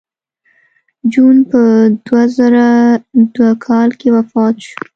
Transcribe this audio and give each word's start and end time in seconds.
جون 1.11 1.35
په 1.49 1.61
دوه 2.05 2.23
زره 2.37 2.67
دوه 3.35 3.51
کال 3.65 3.89
کې 3.99 4.07
وفات 4.15 4.55
شو 4.67 4.79